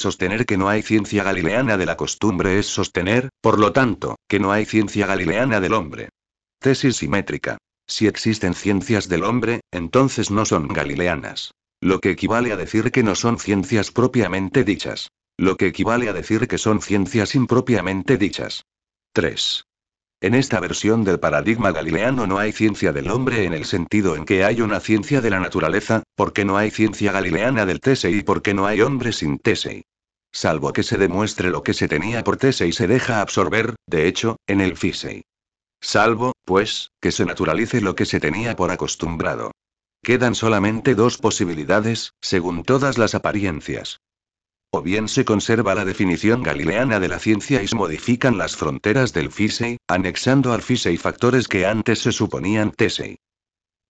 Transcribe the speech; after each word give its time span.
Sostener 0.00 0.46
que 0.46 0.56
no 0.56 0.70
hay 0.70 0.80
ciencia 0.80 1.22
galileana 1.22 1.76
de 1.76 1.84
la 1.84 1.98
costumbre 1.98 2.58
es 2.58 2.64
sostener, 2.64 3.28
por 3.42 3.58
lo 3.58 3.74
tanto, 3.74 4.16
que 4.28 4.40
no 4.40 4.50
hay 4.50 4.64
ciencia 4.64 5.06
galileana 5.06 5.60
del 5.60 5.74
hombre. 5.74 6.08
Tesis 6.58 6.96
simétrica. 6.96 7.58
Si 7.86 8.06
existen 8.06 8.54
ciencias 8.54 9.10
del 9.10 9.24
hombre, 9.24 9.60
entonces 9.70 10.30
no 10.30 10.46
son 10.46 10.68
galileanas. 10.68 11.52
Lo 11.82 12.00
que 12.00 12.12
equivale 12.12 12.50
a 12.50 12.56
decir 12.56 12.92
que 12.92 13.02
no 13.02 13.14
son 13.14 13.38
ciencias 13.38 13.90
propiamente 13.90 14.64
dichas. 14.64 15.10
Lo 15.36 15.58
que 15.58 15.66
equivale 15.66 16.08
a 16.08 16.14
decir 16.14 16.48
que 16.48 16.56
son 16.56 16.80
ciencias 16.80 17.34
impropiamente 17.34 18.16
dichas. 18.16 18.64
3. 19.12 19.66
En 20.22 20.34
esta 20.34 20.60
versión 20.60 21.04
del 21.04 21.20
paradigma 21.20 21.72
galileano 21.72 22.26
no 22.26 22.38
hay 22.38 22.52
ciencia 22.52 22.94
del 22.94 23.10
hombre 23.10 23.44
en 23.44 23.52
el 23.52 23.66
sentido 23.66 24.16
en 24.16 24.24
que 24.24 24.44
hay 24.44 24.62
una 24.62 24.80
ciencia 24.80 25.20
de 25.20 25.28
la 25.28 25.40
naturaleza, 25.40 26.04
porque 26.14 26.46
no 26.46 26.56
hay 26.56 26.70
ciencia 26.70 27.12
galileana 27.12 27.66
del 27.66 27.80
Tesei 27.80 28.16
y 28.16 28.22
porque 28.22 28.54
no 28.54 28.66
hay 28.66 28.80
hombre 28.80 29.12
sin 29.12 29.38
Tesei. 29.38 29.84
Salvo 30.32 30.72
que 30.72 30.82
se 30.82 30.96
demuestre 30.96 31.50
lo 31.50 31.62
que 31.62 31.74
se 31.74 31.88
tenía 31.88 32.22
por 32.22 32.36
Tesei 32.36 32.72
se 32.72 32.86
deja 32.86 33.20
absorber, 33.20 33.74
de 33.86 34.06
hecho, 34.06 34.36
en 34.46 34.60
el 34.60 34.76
Fisei. 34.76 35.24
Salvo, 35.80 36.32
pues, 36.44 36.90
que 37.00 37.10
se 37.10 37.24
naturalice 37.24 37.80
lo 37.80 37.94
que 37.94 38.04
se 38.04 38.20
tenía 38.20 38.54
por 38.54 38.70
acostumbrado. 38.70 39.52
Quedan 40.02 40.34
solamente 40.34 40.94
dos 40.94 41.18
posibilidades, 41.18 42.12
según 42.20 42.64
todas 42.64 42.96
las 42.96 43.14
apariencias. 43.14 44.00
O 44.70 44.82
bien 44.82 45.08
se 45.08 45.24
conserva 45.24 45.74
la 45.74 45.84
definición 45.84 46.42
galileana 46.42 47.00
de 47.00 47.08
la 47.08 47.18
ciencia 47.18 47.62
y 47.62 47.68
se 47.68 47.76
modifican 47.76 48.38
las 48.38 48.56
fronteras 48.56 49.12
del 49.12 49.32
Fisei, 49.32 49.78
anexando 49.88 50.52
al 50.52 50.62
Fisei 50.62 50.96
factores 50.96 51.48
que 51.48 51.66
antes 51.66 51.98
se 51.98 52.12
suponían 52.12 52.70
Tesei. 52.70 53.18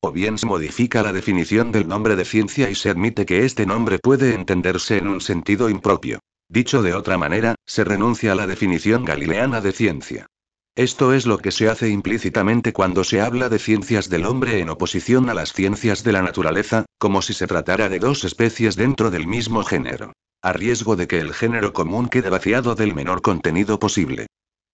O 0.03 0.13
bien 0.13 0.39
se 0.39 0.47
modifica 0.47 1.03
la 1.03 1.13
definición 1.13 1.73
del 1.73 1.87
nombre 1.87 2.17
de 2.17 2.25
ciencia 2.25 2.71
y 2.71 2.75
se 2.75 2.89
admite 2.89 3.27
que 3.27 3.45
este 3.45 3.67
nombre 3.67 3.99
puede 3.99 4.35
entenderse 4.35 4.97
en 4.97 5.09
un 5.09 5.21
sentido 5.21 5.69
impropio. 5.69 6.21
Dicho 6.49 6.83
de 6.83 6.95
otra 6.95 7.19
manera, 7.19 7.55
se 7.67 7.85
renuncia 7.85 8.33
a 8.33 8.35
la 8.35 8.47
definición 8.47 9.05
galileana 9.05 9.61
de 9.61 9.73
ciencia. 9.73 10.27
Esto 10.75 11.13
es 11.13 11.27
lo 11.27 11.37
que 11.37 11.51
se 11.51 11.69
hace 11.69 11.91
implícitamente 11.91 12.73
cuando 12.73 13.05
se 13.05 13.21
habla 13.21 13.51
de 13.51 13.59
ciencias 13.59 14.09
del 14.09 14.25
hombre 14.25 14.61
en 14.61 14.71
oposición 14.71 15.29
a 15.29 15.35
las 15.35 15.53
ciencias 15.53 16.03
de 16.03 16.13
la 16.13 16.23
naturaleza, 16.23 16.87
como 16.99 17.21
si 17.21 17.35
se 17.35 17.47
tratara 17.47 17.91
de 17.91 17.99
dos 17.99 18.25
especies 18.25 18.77
dentro 18.77 19.11
del 19.11 19.27
mismo 19.27 19.65
género 19.65 20.13
a 20.43 20.55
riesgo 20.55 20.97
de 20.97 21.07
que 21.07 21.21
el 21.21 21.35
género 21.35 21.75
común 21.75 22.09
quede 22.09 22.31
vaciado 22.31 22.75
del 22.75 22.95
menor 22.95 23.21
contenido 23.21 23.79
posible. 23.79 24.27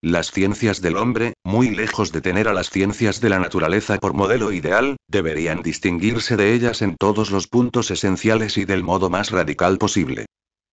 Las 0.08 0.30
ciencias 0.30 0.80
del 0.82 0.98
hombre, 0.98 1.32
muy 1.42 1.70
lejos 1.70 2.12
de 2.12 2.20
tener 2.20 2.46
a 2.46 2.54
las 2.54 2.70
ciencias 2.70 3.20
de 3.20 3.28
la 3.28 3.40
naturaleza 3.40 3.98
por 3.98 4.14
modelo 4.14 4.52
ideal, 4.52 4.98
deberían 5.08 5.62
distinguirse 5.62 6.36
de 6.36 6.54
ellas 6.54 6.80
en 6.80 6.94
todos 6.94 7.32
los 7.32 7.48
puntos 7.48 7.90
esenciales 7.90 8.56
y 8.56 8.64
del 8.64 8.84
modo 8.84 9.10
más 9.10 9.32
radical 9.32 9.78
posible. 9.78 10.26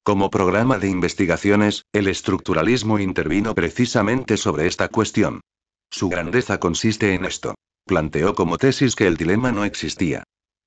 Como 0.03 0.29
programa 0.29 0.77
de 0.77 0.87
investigaciones, 0.87 1.81
el 1.93 2.09
estructuralismo 2.09 2.99
intervino 2.99 3.55
precisamente 3.55 4.37
sobre 4.37 4.67
esta 4.67 4.87
cuestión. 4.89 5.41
Su 5.89 6.09
grandeza 6.09 6.59
consiste 6.59 7.15
en 7.15 7.25
esto. 7.25 7.55
Planteó 7.87 8.35
como 8.35 8.59
tesis 8.59 8.95
que 8.95 9.07
el 9.07 9.17
dilema 9.17 9.51
no 9.51 9.65
existía. 9.65 10.22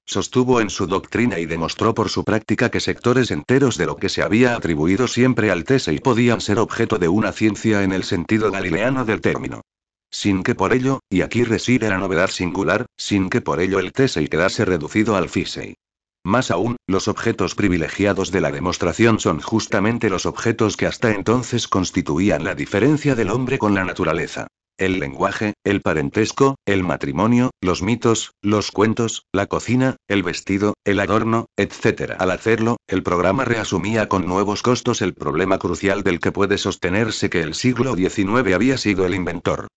Sostuvo 0.09 0.61
en 0.61 0.71
su 0.71 0.87
doctrina 0.87 1.41
y 1.41 1.47
demostró 1.47 1.93
por 1.93 2.09
su 2.11 2.23
práctica 2.23 2.71
que 2.71 2.79
sectores 2.79 3.33
enteros 3.33 3.77
de 3.77 3.87
lo 3.87 3.97
que 3.97 4.09
se 4.09 4.23
había 4.23 4.55
atribuido 4.55 5.09
siempre 5.09 5.51
al 5.51 5.65
Tesei 5.65 5.99
podían 5.99 6.41
ser 6.41 6.61
objeto 6.61 6.99
de 6.99 7.09
una 7.09 7.33
ciencia 7.33 7.83
en 7.83 7.93
el 7.93 8.05
sentido 8.05 8.53
galileano 8.53 9.05
del 9.05 9.21
término. 9.21 9.63
Sin 10.09 10.45
que 10.45 10.55
por 10.55 10.73
ello, 10.73 11.01
y 11.11 11.23
aquí 11.23 11.43
reside 11.43 11.89
la 11.89 11.99
novedad 11.99 12.31
singular, 12.31 12.87
sin 12.97 13.29
que 13.29 13.41
por 13.41 13.61
ello 13.61 13.81
el 13.81 13.93
Tesei 13.93 14.29
quedase 14.29 14.65
reducido 14.65 15.17
al 15.17 15.29
Fisei. 15.29 15.75
Más 16.23 16.53
aún, 16.53 16.77
los 16.87 17.09
objetos 17.09 17.57
privilegiados 17.57 18.31
de 18.31 18.41
la 18.41 18.53
demostración 18.53 19.19
son 19.19 19.41
justamente 19.41 20.09
los 20.09 20.25
objetos 20.25 20.77
que 20.77 20.87
hasta 20.87 21.11
entonces 21.11 21.67
constituían 21.67 22.45
la 22.45 22.55
diferencia 22.55 23.17
del 23.17 23.31
hombre 23.31 23.59
con 23.59 23.75
la 23.75 23.85
naturaleza. 23.85 24.47
El 24.79 25.01
lenguaje, 25.01 25.55
el 25.65 25.81
parentesco, 25.81 26.57
el 26.67 26.83
matrimonio, 26.83 27.51
los 27.63 27.83
mitos, 27.83 28.33
los 28.43 28.71
cuentos, 28.71 29.25
la 29.33 29.47
cocina, 29.47 29.97
el 30.07 30.23
vestido, 30.23 30.75
el 30.85 31.01
adorno, 31.01 31.47
etc. 31.57 32.13
Al 32.19 32.31
hacerlo, 32.31 32.77
el 32.87 33.03
programa 33.03 33.47
reasumía 33.47 34.09
con 34.09 34.27
nuevos 34.27 34.63
costos 34.63 35.01
el 35.01 35.15
problema 35.15 35.59
crucial 35.59 36.03
del 36.03 36.21
que 36.21 36.31
puede 36.31 36.59
sostenerse 36.59 37.31
que 37.31 37.41
el 37.41 37.55
siglo 37.55 37.97
XIX 37.97 38.55
había 38.55 38.77
sido 38.77 39.07
el 39.07 39.15
inventor. 39.15 39.69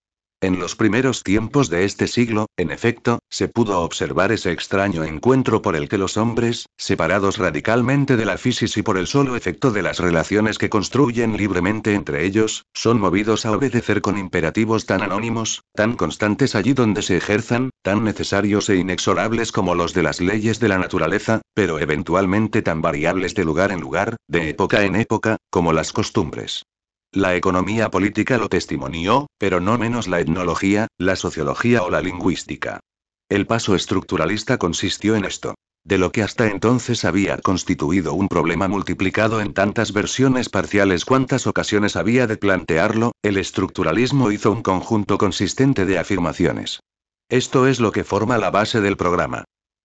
En 0.42 0.58
los 0.58 0.74
primeros 0.74 1.22
tiempos 1.22 1.68
de 1.68 1.84
este 1.84 2.06
siglo, 2.06 2.46
en 2.56 2.70
efecto, 2.70 3.18
se 3.28 3.48
pudo 3.48 3.80
observar 3.80 4.32
ese 4.32 4.52
extraño 4.52 5.04
encuentro 5.04 5.60
por 5.60 5.76
el 5.76 5.86
que 5.86 5.98
los 5.98 6.16
hombres, 6.16 6.64
separados 6.78 7.36
radicalmente 7.36 8.16
de 8.16 8.24
la 8.24 8.38
física 8.38 8.80
y 8.80 8.82
por 8.82 8.96
el 8.96 9.06
solo 9.06 9.36
efecto 9.36 9.70
de 9.70 9.82
las 9.82 9.98
relaciones 9.98 10.56
que 10.56 10.70
construyen 10.70 11.36
libremente 11.36 11.92
entre 11.92 12.24
ellos, 12.24 12.64
son 12.72 12.98
movidos 12.98 13.44
a 13.44 13.52
obedecer 13.52 14.00
con 14.00 14.16
imperativos 14.16 14.86
tan 14.86 15.02
anónimos, 15.02 15.62
tan 15.74 15.94
constantes 15.94 16.54
allí 16.54 16.72
donde 16.72 17.02
se 17.02 17.18
ejerzan, 17.18 17.68
tan 17.82 18.02
necesarios 18.02 18.70
e 18.70 18.76
inexorables 18.76 19.52
como 19.52 19.74
los 19.74 19.92
de 19.92 20.02
las 20.02 20.22
leyes 20.22 20.58
de 20.58 20.68
la 20.68 20.78
naturaleza, 20.78 21.42
pero 21.52 21.78
eventualmente 21.78 22.62
tan 22.62 22.80
variables 22.80 23.34
de 23.34 23.44
lugar 23.44 23.72
en 23.72 23.80
lugar, 23.80 24.16
de 24.26 24.48
época 24.48 24.84
en 24.84 24.96
época, 24.96 25.36
como 25.50 25.74
las 25.74 25.92
costumbres. 25.92 26.64
La 27.12 27.34
economía 27.34 27.90
política 27.90 28.38
lo 28.38 28.48
testimonió, 28.48 29.26
pero 29.36 29.60
no 29.60 29.76
menos 29.78 30.06
la 30.06 30.20
etnología, 30.20 30.86
la 30.96 31.16
sociología 31.16 31.82
o 31.82 31.90
la 31.90 32.00
lingüística. 32.00 32.78
El 33.28 33.48
paso 33.48 33.74
estructuralista 33.74 34.58
consistió 34.58 35.16
en 35.16 35.24
esto. 35.24 35.54
De 35.84 35.98
lo 35.98 36.12
que 36.12 36.22
hasta 36.22 36.46
entonces 36.48 37.04
había 37.04 37.38
constituido 37.38 38.14
un 38.14 38.28
problema 38.28 38.68
multiplicado 38.68 39.40
en 39.40 39.54
tantas 39.54 39.92
versiones 39.92 40.48
parciales 40.48 41.04
cuantas 41.04 41.48
ocasiones 41.48 41.96
había 41.96 42.28
de 42.28 42.36
plantearlo, 42.36 43.10
el 43.22 43.38
estructuralismo 43.38 44.30
hizo 44.30 44.52
un 44.52 44.62
conjunto 44.62 45.18
consistente 45.18 45.86
de 45.86 45.98
afirmaciones. 45.98 46.78
Esto 47.28 47.66
es 47.66 47.80
lo 47.80 47.90
que 47.90 48.04
forma 48.04 48.38
la 48.38 48.50
base 48.50 48.80
del 48.80 48.96
programa. 48.96 49.44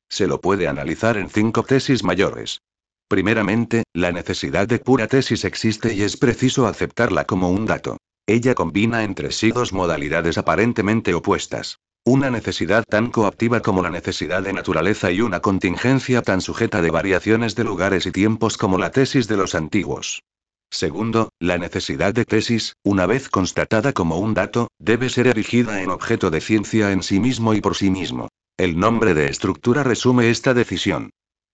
Se 0.10 0.28
lo 0.28 0.42
puede 0.42 0.68
analizar 0.68 1.18
en 1.18 1.30
cinco 1.30 1.64
tesis 1.64 2.04
mayores. 2.04 2.60
Primeramente, 3.08 3.84
la 3.94 4.12
necesidad 4.12 4.68
de 4.68 4.80
pura 4.80 5.08
tesis 5.08 5.46
existe 5.46 5.94
y 5.94 6.02
es 6.02 6.18
preciso 6.18 6.66
aceptarla 6.66 7.26
como 7.26 7.50
un 7.50 7.66
dato. 7.66 7.98
Ella 8.26 8.56
combina 8.56 9.04
entre 9.04 9.32
sí 9.32 9.52
dos 9.52 9.74
modalidades 9.74 10.40
aparentemente 10.40 11.14
opuestas. 11.14 11.78
Una 12.04 12.32
necesidad 12.32 12.84
tan 12.84 13.12
coactiva 13.12 13.62
como 13.62 13.84
la 13.84 13.92
necesidad 13.92 14.42
de 14.44 14.54
naturaleza 14.54 15.12
y 15.12 15.22
una 15.22 15.40
contingencia 15.40 16.24
tan 16.24 16.42
sujeta 16.42 16.82
de 16.82 16.90
variaciones 16.90 17.56
de 17.56 17.64
lugares 17.64 18.06
y 18.08 18.12
tiempos 18.12 18.58
como 18.58 18.80
la 18.80 18.92
tesis 18.92 19.28
de 19.28 19.38
los 19.38 19.54
antiguos. 19.54 20.24
Segundo, 20.72 21.30
la 21.40 21.58
necesidad 21.60 22.14
de 22.14 22.26
tesis, 22.26 22.74
una 22.84 23.06
vez 23.06 23.30
constatada 23.30 23.94
como 23.94 24.18
un 24.18 24.34
dato, 24.34 24.70
debe 24.80 25.10
ser 25.10 25.28
erigida 25.28 25.82
en 25.82 25.92
objeto 25.92 26.32
de 26.32 26.42
ciencia 26.42 26.92
en 26.92 27.04
sí 27.04 27.20
mismo 27.20 27.54
y 27.54 27.62
por 27.62 27.76
sí 27.76 27.92
mismo. 27.92 28.30
El 28.58 28.80
nombre 28.80 29.14
de 29.14 29.30
estructura 29.30 29.84
resume 29.84 30.30
esta 30.30 30.54
decisión. 30.54 31.12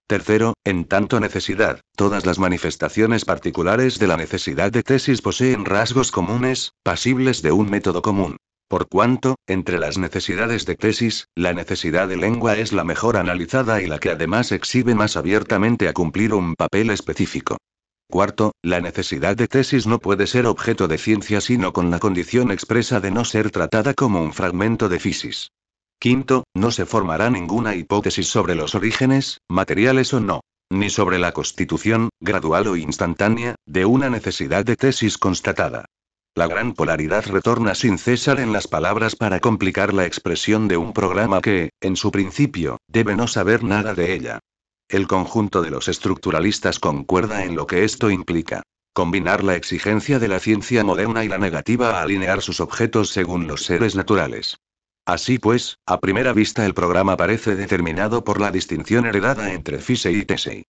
Tercero, 0.07 0.53
en 0.63 0.85
tanto 0.85 1.19
necesidad, 1.19 1.81
todas 1.95 2.25
las 2.25 2.37
manifestaciones 2.39 3.25
particulares 3.25 3.97
de 3.97 4.07
la 4.07 4.17
necesidad 4.17 4.71
de 4.71 4.83
tesis 4.83 5.21
poseen 5.21 5.65
rasgos 5.65 6.11
comunes, 6.11 6.73
pasibles 6.83 7.41
de 7.41 7.51
un 7.51 7.69
método 7.69 8.01
común. 8.01 8.37
Por 8.67 8.87
cuanto, 8.87 9.35
entre 9.47 9.79
las 9.79 9.97
necesidades 9.97 10.65
de 10.65 10.75
tesis, 10.75 11.27
la 11.35 11.51
necesidad 11.51 12.07
de 12.07 12.15
lengua 12.15 12.55
es 12.55 12.71
la 12.71 12.85
mejor 12.85 13.17
analizada 13.17 13.81
y 13.81 13.87
la 13.87 13.99
que 13.99 14.11
además 14.11 14.53
exhibe 14.53 14.95
más 14.95 15.17
abiertamente 15.17 15.89
a 15.89 15.93
cumplir 15.93 16.33
un 16.33 16.55
papel 16.55 16.89
específico. 16.89 17.57
Cuarto, 18.09 18.53
la 18.61 18.81
necesidad 18.81 19.35
de 19.35 19.47
tesis 19.47 19.87
no 19.87 19.99
puede 19.99 20.27
ser 20.27 20.45
objeto 20.45 20.87
de 20.87 20.97
ciencia 20.97 21.41
sino 21.41 21.73
con 21.73 21.91
la 21.91 21.99
condición 21.99 22.51
expresa 22.51 22.99
de 22.99 23.11
no 23.11 23.25
ser 23.25 23.51
tratada 23.51 23.93
como 23.93 24.21
un 24.21 24.33
fragmento 24.33 24.89
de 24.89 24.99
fisis. 24.99 25.51
Quinto, 26.01 26.45
no 26.55 26.71
se 26.71 26.87
formará 26.87 27.29
ninguna 27.29 27.75
hipótesis 27.75 28.27
sobre 28.27 28.55
los 28.55 28.73
orígenes, 28.73 29.37
materiales 29.47 30.11
o 30.15 30.19
no, 30.19 30.41
ni 30.67 30.89
sobre 30.89 31.19
la 31.19 31.31
constitución, 31.31 32.09
gradual 32.19 32.65
o 32.65 32.75
instantánea, 32.75 33.53
de 33.67 33.85
una 33.85 34.09
necesidad 34.09 34.65
de 34.65 34.75
tesis 34.75 35.19
constatada. 35.19 35.85
La 36.33 36.47
gran 36.47 36.73
polaridad 36.73 37.27
retorna 37.27 37.75
sin 37.75 37.99
cesar 37.99 38.39
en 38.39 38.51
las 38.51 38.67
palabras 38.67 39.15
para 39.15 39.39
complicar 39.39 39.93
la 39.93 40.07
expresión 40.07 40.67
de 40.67 40.77
un 40.77 40.91
programa 40.91 41.39
que, 41.39 41.69
en 41.79 41.95
su 41.95 42.09
principio, 42.09 42.79
debe 42.87 43.15
no 43.15 43.27
saber 43.27 43.63
nada 43.63 43.93
de 43.93 44.15
ella. 44.15 44.39
El 44.89 45.07
conjunto 45.07 45.61
de 45.61 45.69
los 45.69 45.87
estructuralistas 45.87 46.79
concuerda 46.79 47.43
en 47.43 47.55
lo 47.55 47.67
que 47.67 47.83
esto 47.83 48.09
implica. 48.09 48.63
Combinar 48.91 49.43
la 49.43 49.55
exigencia 49.55 50.17
de 50.17 50.29
la 50.29 50.39
ciencia 50.39 50.83
moderna 50.83 51.23
y 51.23 51.27
la 51.27 51.37
negativa 51.37 51.99
a 51.99 52.01
alinear 52.01 52.41
sus 52.41 52.59
objetos 52.59 53.11
según 53.11 53.45
los 53.45 53.65
seres 53.65 53.95
naturales. 53.95 54.57
Así 55.11 55.39
pues, 55.39 55.77
a 55.85 55.99
primera 55.99 56.31
vista 56.31 56.65
el 56.65 56.73
programa 56.73 57.17
parece 57.17 57.57
determinado 57.57 58.23
por 58.23 58.39
la 58.39 58.49
distinción 58.49 59.05
heredada 59.05 59.51
entre 59.51 59.79
Fisei 59.79 60.19
y 60.19 60.23
Tesei. 60.23 60.63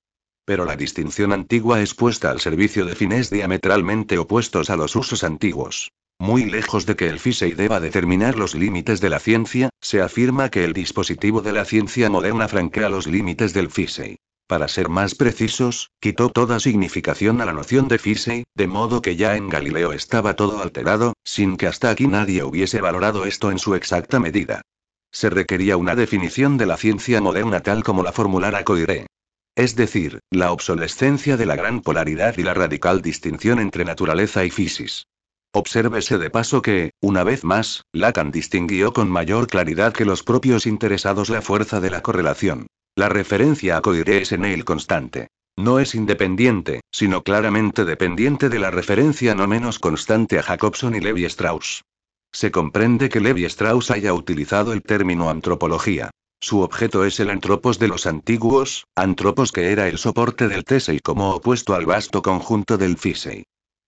Pero 0.45 0.65
la 0.65 0.75
distinción 0.75 1.33
antigua 1.33 1.81
es 1.81 1.95
puesta 1.95 2.33
al 2.33 2.41
servicio 2.41 2.85
de 2.85 2.97
fines 2.97 3.31
diametralmente 3.31 4.19
opuestos 4.19 4.69
a 4.69 4.75
los 4.75 4.97
usos 4.97 5.23
antiguos. 5.23 5.93
Muy 6.19 6.47
lejos 6.47 6.87
de 6.87 6.97
que 6.97 7.09
el 7.09 7.21
Fisei 7.21 7.53
deba 7.53 7.79
determinar 7.79 8.37
los 8.37 8.57
límites 8.57 9.01
de 9.01 9.11
la 9.11 9.21
ciencia, 9.21 9.71
se 9.81 10.03
afirma 10.03 10.49
que 10.49 10.65
el 10.65 10.73
dispositivo 10.73 11.41
de 11.41 11.53
la 11.53 11.65
ciencia 11.65 12.11
moderna 12.11 12.49
franquea 12.49 12.89
los 12.89 13.07
límites 13.07 13.55
del 13.55 13.71
Fisei. 13.71 14.19
Para 14.47 14.69
ser 14.69 14.89
más 14.89 15.15
precisos, 15.15 15.91
quitó 16.01 16.29
toda 16.29 16.61
significación 16.61 17.41
a 17.41 17.47
la 17.47 17.53
noción 17.53 17.89
de 17.89 17.99
Fisey, 17.99 18.45
de 18.55 18.67
modo 18.67 19.01
que 19.01 19.17
ya 19.17 19.37
en 19.37 19.49
Galileo 19.49 19.93
estaba 19.93 20.37
todo 20.37 20.63
alterado, 20.63 21.15
sin 21.25 21.57
que 21.57 21.67
hasta 21.67 21.91
aquí 21.91 22.07
nadie 22.07 22.45
hubiese 22.45 22.81
valorado 22.81 23.25
esto 23.25 23.51
en 23.51 23.59
su 23.59 23.75
exacta 23.75 24.21
medida. 24.21 24.63
Se 25.11 25.31
requería 25.31 25.77
una 25.77 25.95
definición 25.95 26.59
de 26.59 26.67
la 26.67 26.77
ciencia 26.77 27.21
moderna 27.21 27.61
tal 27.61 27.85
como 27.85 28.03
la 28.03 28.13
formulara 28.13 28.65
Coiré. 28.65 29.07
Es 29.55 29.77
decir, 29.77 30.21
la 30.31 30.53
obsolescencia 30.53 31.37
de 31.37 31.45
la 31.45 31.57
gran 31.57 31.83
polaridad 31.83 32.39
y 32.39 32.43
la 32.43 32.55
radical 32.55 33.03
distinción 33.03 33.59
entre 33.59 33.85
naturaleza 33.85 34.45
y 34.45 34.51
fisis. 34.51 35.07
Obsérvese 35.53 36.17
de 36.17 36.31
paso 36.31 36.63
que, 36.63 36.93
una 37.03 37.25
vez 37.25 37.45
más, 37.45 37.85
Lacan 37.93 38.31
distinguió 38.31 38.95
con 38.95 39.11
mayor 39.11 39.49
claridad 39.49 39.93
que 39.93 40.07
los 40.07 40.23
propios 40.23 40.67
interesados 40.67 41.29
la 41.29 41.43
fuerza 41.43 41.81
de 41.81 41.91
la 41.91 42.01
correlación. 42.01 42.67
La 42.95 43.09
referencia 43.09 43.79
a 43.79 43.81
Coiré 43.81 44.21
es 44.21 44.33
en 44.33 44.45
él 44.45 44.67
constante. 44.67 45.29
No 45.57 45.79
es 45.79 45.95
independiente, 45.95 46.83
sino 46.91 47.23
claramente 47.23 47.87
dependiente 47.87 48.51
de 48.51 48.59
la 48.59 48.71
referencia 48.71 49.35
no 49.35 49.47
menos 49.47 49.79
constante 49.79 50.39
a 50.39 50.43
Jacobson 50.43 50.95
y 50.95 51.01
Levi 51.01 51.25
Strauss. 51.25 51.85
Se 52.33 52.51
comprende 52.51 53.09
que 53.09 53.21
Levi 53.21 53.47
Strauss 53.47 53.91
haya 53.91 54.13
utilizado 54.13 54.75
el 54.75 54.83
término 54.83 55.31
antropología. 55.31 56.11
Su 56.39 56.61
objeto 56.61 57.07
es 57.07 57.19
el 57.21 57.31
antropos 57.31 57.79
de 57.79 57.89
los 57.89 58.07
antiguos, 58.07 58.85
antropos 58.95 59.53
que 59.53 59.73
era 59.73 59.89
el 59.89 59.97
soporte 59.97 60.49
del 60.49 60.65
Tesei 60.65 61.01
como 61.01 61.31
opuesto 61.31 61.75
al 61.75 61.87
vasto 61.87 62.21
conjunto 62.21 62.77
del 62.77 62.99
Fisei. 62.99 63.45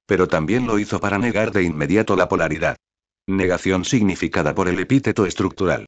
Pero 0.07 0.29
también 0.29 0.67
lo 0.67 0.79
hizo 0.79 0.99
para 0.99 1.19
negar 1.19 1.53
de 1.53 1.65
inmediato 1.65 2.17
la 2.17 2.29
polaridad. 2.29 2.77
Negación 3.27 3.85
significada 3.85 4.55
por 4.55 4.69
el 4.69 4.79
epíteto 4.79 5.27
estructural. 5.27 5.87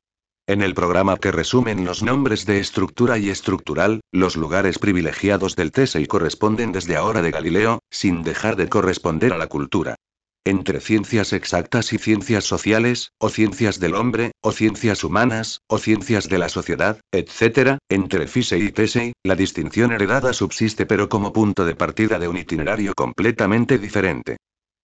En 0.49 0.63
el 0.63 0.75
programa 0.75 1.17
que 1.17 1.33
resumen 1.33 1.85
los 1.85 2.05
nombres 2.05 2.47
de 2.47 2.61
estructura 2.61 3.19
y 3.19 3.31
estructural, 3.31 4.01
los 4.13 4.37
lugares 4.37 4.79
privilegiados 4.79 5.57
del 5.57 5.73
Tesei 5.73 6.07
corresponden 6.07 6.71
desde 6.71 6.95
ahora 6.95 7.21
de 7.21 7.33
Galileo, 7.33 7.81
sin 7.91 8.23
dejar 8.23 8.55
de 8.55 8.69
corresponder 8.69 9.33
a 9.33 9.39
la 9.39 9.49
cultura. 9.49 9.97
Entre 10.45 10.79
ciencias 10.79 11.33
exactas 11.33 11.93
y 11.93 11.99
ciencias 11.99 12.45
sociales, 12.45 13.11
o 13.19 13.29
ciencias 13.29 13.81
del 13.81 13.97
hombre, 13.97 14.31
o 14.41 14.53
ciencias 14.53 15.03
humanas, 15.03 15.63
o 15.67 15.79
ciencias 15.79 16.29
de 16.29 16.39
la 16.39 16.49
sociedad, 16.49 17.01
etc., 17.11 17.79
entre 17.89 18.29
Fisei 18.29 18.67
y 18.67 18.71
Tesei, 18.71 19.15
la 19.25 19.35
distinción 19.35 19.91
heredada 19.91 20.33
subsiste 20.33 20.87
pero 20.87 21.09
como 21.09 21.33
punto 21.33 21.65
de 21.65 21.75
partida 21.75 22.21
de 22.21 22.29
un 22.29 22.37
itinerario 22.37 22.95
completamente 22.95 23.79
diferente 23.79 24.37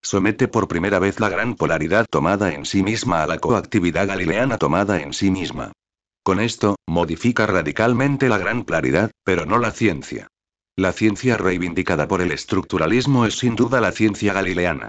somete 0.03 0.49
por 0.49 0.69
primera 0.69 0.99
vez 0.99 1.21
la 1.21 1.29
gran 1.29 1.55
polaridad 1.55 2.07
tomada 2.11 2.53
en 2.53 2.65
sí 2.67 2.83
misma 2.83 3.23
a 3.23 3.27
la 3.27 3.39
coactividad 3.39 4.07
galileana 4.07 4.59
tomada 4.59 5.01
en 5.01 5.13
sí 5.13 5.31
misma. 5.31 5.73
Con 6.23 6.41
esto, 6.41 6.77
modifica 6.87 7.47
radicalmente 7.47 8.29
la 8.29 8.39
gran 8.39 8.63
claridad, 8.63 9.11
pero 9.25 9.47
no 9.47 9.59
la 9.59 9.71
ciencia. 9.71 10.29
La 10.77 10.93
ciencia 10.93 11.37
reivindicada 11.37 12.09
por 12.09 12.23
el 12.23 12.33
estructuralismo 12.33 13.27
es 13.27 13.39
sin 13.39 13.57
duda 13.57 13.81
la 13.81 13.93
ciencia 13.93 14.33
galileana. 14.33 14.89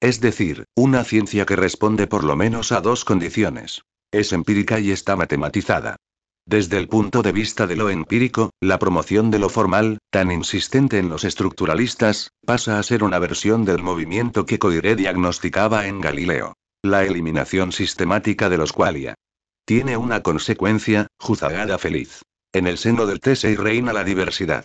Es 0.00 0.20
decir, 0.20 0.64
una 0.76 1.02
ciencia 1.04 1.46
que 1.46 1.56
responde 1.56 2.06
por 2.06 2.24
lo 2.24 2.36
menos 2.36 2.72
a 2.72 2.80
dos 2.80 3.04
condiciones. 3.04 3.82
Es 4.12 4.32
empírica 4.32 4.78
y 4.78 4.90
está 4.90 5.16
matematizada. 5.16 5.96
Desde 6.46 6.76
el 6.76 6.88
punto 6.88 7.22
de 7.22 7.32
vista 7.32 7.66
de 7.66 7.74
lo 7.74 7.88
empírico, 7.88 8.50
la 8.60 8.78
promoción 8.78 9.30
de 9.30 9.38
lo 9.38 9.48
formal, 9.48 9.98
tan 10.14 10.30
insistente 10.30 11.00
en 11.00 11.08
los 11.08 11.24
estructuralistas, 11.24 12.30
pasa 12.46 12.78
a 12.78 12.82
ser 12.84 13.02
una 13.02 13.18
versión 13.18 13.64
del 13.64 13.82
movimiento 13.82 14.46
que 14.46 14.60
Coiré 14.60 14.94
diagnosticaba 14.94 15.88
en 15.88 16.00
Galileo. 16.00 16.54
La 16.84 17.02
eliminación 17.02 17.72
sistemática 17.72 18.48
de 18.48 18.56
los 18.56 18.72
qualia. 18.72 19.16
Tiene 19.64 19.96
una 19.96 20.22
consecuencia, 20.22 21.08
juzagada 21.18 21.78
feliz. 21.78 22.22
En 22.52 22.68
el 22.68 22.78
seno 22.78 23.06
del 23.06 23.18
Tesei 23.18 23.56
reina 23.56 23.92
la 23.92 24.04
diversidad. 24.04 24.62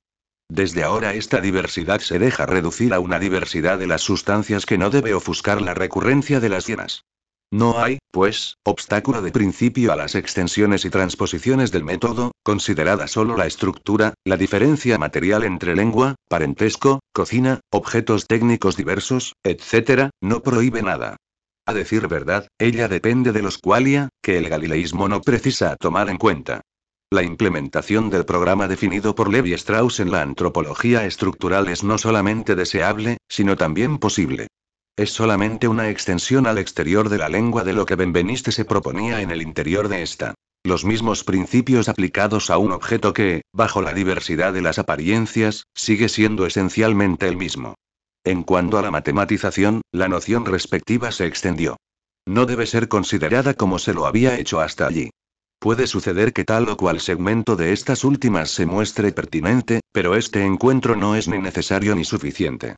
Desde 0.49 0.83
ahora 0.83 1.15
esta 1.15 1.41
diversidad 1.41 1.99
se 1.99 2.19
deja 2.19 2.45
reducir 2.45 2.93
a 2.93 2.99
una 2.99 3.17
diversidad 3.17 3.79
de 3.79 3.87
las 3.87 4.01
sustancias 4.01 4.67
que 4.67 4.77
no 4.77 4.91
debe 4.91 5.15
ofuscar 5.15 5.63
la 5.63 5.73
recurrencia 5.73 6.39
de 6.39 6.49
las 6.49 6.67
llenas. 6.67 7.05
No 7.49 7.79
hay, 7.79 7.97
pues, 8.11 8.57
obstáculo 8.63 9.21
de 9.21 9.31
principio 9.31 9.91
a 9.91 9.95
las 9.95 10.15
extensiones 10.15 10.85
y 10.85 10.89
transposiciones 10.89 11.71
del 11.71 11.83
método, 11.83 12.31
considerada 12.43 13.07
solo 13.07 13.37
la 13.37 13.45
estructura, 13.45 14.13
la 14.25 14.37
diferencia 14.37 14.97
material 14.97 15.43
entre 15.43 15.75
lengua, 15.75 16.15
parentesco, 16.27 16.99
cocina, 17.13 17.59
objetos 17.71 18.27
técnicos 18.27 18.75
diversos, 18.75 19.33
etc., 19.43 20.09
no 20.21 20.41
prohíbe 20.41 20.81
nada. 20.81 21.17
A 21.65 21.73
decir 21.73 22.07
verdad, 22.07 22.47
ella 22.57 22.87
depende 22.87 23.31
de 23.31 23.43
los 23.43 23.57
qualia, 23.59 24.09
que 24.23 24.37
el 24.37 24.49
galileísmo 24.49 25.07
no 25.07 25.21
precisa 25.21 25.75
tomar 25.75 26.09
en 26.09 26.17
cuenta. 26.17 26.61
La 27.11 27.23
implementación 27.23 28.11
del 28.11 28.25
programa 28.25 28.67
definido 28.67 29.15
por 29.15 29.31
Levi 29.31 29.53
Strauss 29.53 29.99
en 29.99 30.11
la 30.11 30.21
antropología 30.21 31.05
estructural 31.05 31.67
es 31.67 31.83
no 31.83 31.97
solamente 31.97 32.55
deseable, 32.55 33.17
sino 33.27 33.55
también 33.55 33.97
posible. 33.97 34.47
Es 34.99 35.13
solamente 35.13 35.69
una 35.69 35.89
extensión 35.89 36.45
al 36.45 36.57
exterior 36.57 37.07
de 37.07 37.17
la 37.17 37.29
lengua 37.29 37.63
de 37.63 37.71
lo 37.71 37.85
que 37.85 37.95
Benveniste 37.95 38.51
se 38.51 38.65
proponía 38.65 39.21
en 39.21 39.31
el 39.31 39.41
interior 39.41 39.87
de 39.87 40.01
esta. 40.01 40.35
Los 40.61 40.83
mismos 40.83 41.23
principios 41.23 41.87
aplicados 41.87 42.49
a 42.49 42.57
un 42.57 42.73
objeto 42.73 43.13
que, 43.13 43.43
bajo 43.53 43.81
la 43.81 43.93
diversidad 43.93 44.51
de 44.51 44.61
las 44.61 44.77
apariencias, 44.77 45.63
sigue 45.73 46.09
siendo 46.09 46.45
esencialmente 46.45 47.29
el 47.29 47.37
mismo. 47.37 47.75
En 48.25 48.43
cuanto 48.43 48.77
a 48.77 48.81
la 48.81 48.91
matematización, 48.91 49.83
la 49.93 50.09
noción 50.09 50.45
respectiva 50.45 51.13
se 51.13 51.27
extendió. 51.27 51.77
No 52.27 52.45
debe 52.45 52.65
ser 52.65 52.89
considerada 52.89 53.53
como 53.53 53.79
se 53.79 53.93
lo 53.93 54.05
había 54.05 54.37
hecho 54.37 54.59
hasta 54.59 54.85
allí. 54.85 55.11
Puede 55.59 55.87
suceder 55.87 56.33
que 56.33 56.43
tal 56.43 56.67
o 56.67 56.75
cual 56.75 56.99
segmento 56.99 57.55
de 57.55 57.71
estas 57.71 58.03
últimas 58.03 58.51
se 58.51 58.65
muestre 58.65 59.13
pertinente, 59.13 59.79
pero 59.93 60.17
este 60.17 60.43
encuentro 60.43 60.97
no 60.97 61.15
es 61.15 61.29
ni 61.29 61.37
necesario 61.37 61.95
ni 61.95 62.03
suficiente. 62.03 62.75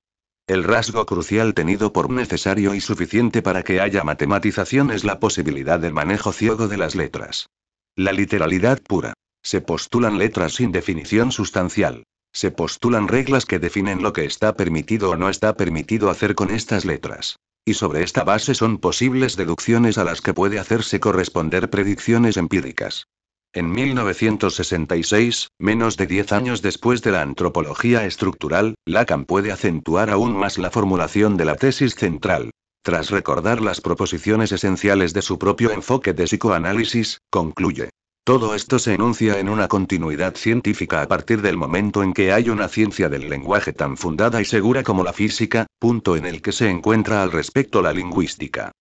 El 0.47 0.63
rasgo 0.63 1.05
crucial 1.05 1.53
tenido 1.53 1.93
por 1.93 2.09
necesario 2.09 2.73
y 2.73 2.81
suficiente 2.81 3.41
para 3.41 3.63
que 3.63 3.79
haya 3.79 4.03
matematización 4.03 4.91
es 4.91 5.03
la 5.03 5.19
posibilidad 5.19 5.79
del 5.79 5.93
manejo 5.93 6.33
ciego 6.33 6.67
de 6.67 6.77
las 6.77 6.95
letras. 6.95 7.47
La 7.95 8.11
literalidad 8.11 8.81
pura. 8.81 9.13
Se 9.43 9.61
postulan 9.61 10.17
letras 10.17 10.53
sin 10.55 10.71
definición 10.71 11.31
sustancial. 11.31 12.03
Se 12.33 12.51
postulan 12.51 13.07
reglas 13.07 13.45
que 13.45 13.59
definen 13.59 14.01
lo 14.01 14.13
que 14.13 14.25
está 14.25 14.55
permitido 14.55 15.11
o 15.11 15.15
no 15.15 15.29
está 15.29 15.55
permitido 15.55 16.09
hacer 16.09 16.35
con 16.35 16.51
estas 16.51 16.85
letras. 16.85 17.37
Y 17.65 17.75
sobre 17.75 18.03
esta 18.03 18.23
base 18.23 18.55
son 18.55 18.77
posibles 18.77 19.35
deducciones 19.35 19.97
a 19.97 20.03
las 20.03 20.21
que 20.21 20.33
puede 20.33 20.59
hacerse 20.59 20.99
corresponder 20.99 21.69
predicciones 21.69 22.37
empíricas. 22.37 23.07
En 23.53 23.69
1966, 23.69 25.49
menos 25.59 25.97
de 25.97 26.07
10 26.07 26.31
años 26.31 26.61
después 26.61 27.01
de 27.01 27.11
la 27.11 27.21
antropología 27.21 28.05
estructural, 28.05 28.75
Lacan 28.85 29.25
puede 29.25 29.51
acentuar 29.51 30.09
aún 30.09 30.37
más 30.37 30.57
la 30.57 30.71
formulación 30.71 31.35
de 31.35 31.43
la 31.43 31.55
tesis 31.55 31.95
central. 31.95 32.51
Tras 32.81 33.09
recordar 33.09 33.59
las 33.59 33.81
proposiciones 33.81 34.53
esenciales 34.53 35.13
de 35.13 35.21
su 35.21 35.37
propio 35.37 35.71
enfoque 35.71 36.13
de 36.13 36.23
psicoanálisis, 36.23 37.19
concluye. 37.29 37.89
Todo 38.23 38.55
esto 38.55 38.79
se 38.79 38.93
enuncia 38.93 39.37
en 39.37 39.49
una 39.49 39.67
continuidad 39.67 40.35
científica 40.35 41.01
a 41.01 41.09
partir 41.09 41.41
del 41.41 41.57
momento 41.57 42.03
en 42.03 42.13
que 42.13 42.31
hay 42.31 42.49
una 42.49 42.69
ciencia 42.69 43.09
del 43.09 43.29
lenguaje 43.29 43.73
tan 43.73 43.97
fundada 43.97 44.39
y 44.39 44.45
segura 44.45 44.83
como 44.83 45.03
la 45.03 45.11
física, 45.11 45.67
punto 45.77 46.15
en 46.15 46.25
el 46.25 46.41
que 46.41 46.53
se 46.53 46.69
encuentra 46.69 47.21
al 47.21 47.33
respecto 47.33 47.81
la 47.81 47.91
lingüística. 47.91 48.71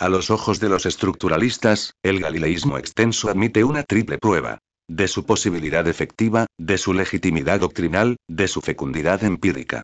A 0.00 0.08
los 0.08 0.30
ojos 0.30 0.60
de 0.60 0.68
los 0.68 0.86
estructuralistas, 0.86 1.94
el 2.04 2.20
galileísmo 2.20 2.78
extenso 2.78 3.28
admite 3.30 3.64
una 3.64 3.82
triple 3.82 4.18
prueba. 4.18 4.58
De 4.88 5.08
su 5.08 5.26
posibilidad 5.26 5.88
efectiva, 5.88 6.46
de 6.56 6.78
su 6.78 6.94
legitimidad 6.94 7.58
doctrinal, 7.58 8.16
de 8.28 8.46
su 8.46 8.60
fecundidad 8.60 9.24
empírica. 9.24 9.82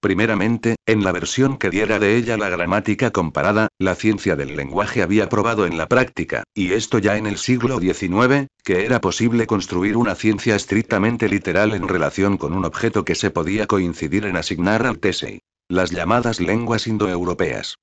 Primeramente, 0.00 0.76
en 0.86 1.02
la 1.02 1.10
versión 1.10 1.58
que 1.58 1.70
diera 1.70 1.98
de 1.98 2.16
ella 2.16 2.36
la 2.36 2.48
gramática 2.48 3.10
comparada, 3.10 3.66
la 3.80 3.96
ciencia 3.96 4.36
del 4.36 4.54
lenguaje 4.54 5.02
había 5.02 5.28
probado 5.28 5.66
en 5.66 5.76
la 5.76 5.88
práctica, 5.88 6.44
y 6.54 6.72
esto 6.72 7.00
ya 7.00 7.16
en 7.16 7.26
el 7.26 7.36
siglo 7.36 7.80
XIX, 7.80 8.46
que 8.62 8.84
era 8.84 9.00
posible 9.00 9.48
construir 9.48 9.96
una 9.96 10.14
ciencia 10.14 10.54
estrictamente 10.54 11.28
literal 11.28 11.74
en 11.74 11.88
relación 11.88 12.36
con 12.36 12.52
un 12.52 12.64
objeto 12.64 13.04
que 13.04 13.16
se 13.16 13.32
podía 13.32 13.66
coincidir 13.66 14.26
en 14.26 14.36
asignar 14.36 14.86
al 14.86 15.00
Tesei. 15.00 15.40
Las 15.68 15.90
llamadas 15.90 16.38
lenguas 16.38 16.86
indoeuropeas. 16.86 17.74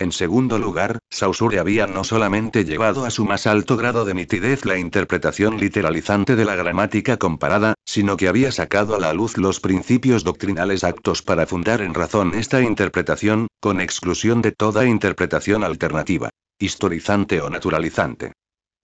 En 0.00 0.12
segundo 0.12 0.58
lugar, 0.58 0.98
Saussure 1.10 1.58
había 1.58 1.86
no 1.86 2.04
solamente 2.04 2.64
llevado 2.64 3.04
a 3.04 3.10
su 3.10 3.26
más 3.26 3.46
alto 3.46 3.76
grado 3.76 4.06
de 4.06 4.14
nitidez 4.14 4.64
la 4.64 4.78
interpretación 4.78 5.60
literalizante 5.60 6.36
de 6.36 6.46
la 6.46 6.56
gramática 6.56 7.18
comparada, 7.18 7.74
sino 7.84 8.16
que 8.16 8.26
había 8.26 8.50
sacado 8.50 8.96
a 8.96 8.98
la 8.98 9.12
luz 9.12 9.36
los 9.36 9.60
principios 9.60 10.24
doctrinales 10.24 10.84
actos 10.84 11.20
para 11.20 11.46
fundar 11.46 11.82
en 11.82 11.92
razón 11.92 12.32
esta 12.34 12.62
interpretación, 12.62 13.48
con 13.60 13.78
exclusión 13.78 14.40
de 14.40 14.52
toda 14.52 14.86
interpretación 14.86 15.64
alternativa, 15.64 16.30
historizante 16.58 17.42
o 17.42 17.50
naturalizante. 17.50 18.32